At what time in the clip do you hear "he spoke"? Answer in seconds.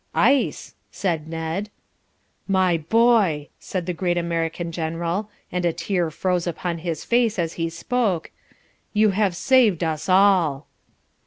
7.53-8.31